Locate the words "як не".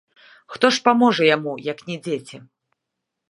1.71-1.97